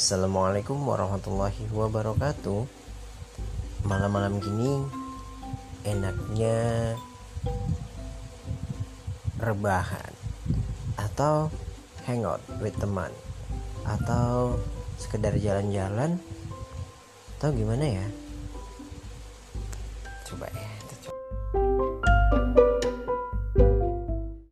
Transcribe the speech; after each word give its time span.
Assalamualaikum 0.00 0.80
warahmatullahi 0.80 1.68
wabarakatuh. 1.76 2.64
Malam-malam 3.84 4.40
gini 4.40 4.80
Enaknya 5.84 6.96
Rebahan 9.36 10.12
Atau 10.96 11.52
Hangout 12.08 12.40
with 12.64 12.80
teman 12.80 13.12
Atau 13.84 14.56
Sekedar 14.96 15.36
jalan-jalan 15.36 16.16
Atau 17.36 17.52
gimana 17.52 17.84
ya? 17.84 18.06
Coba 20.24 20.48
ya 20.48 20.70
kita 20.80 21.09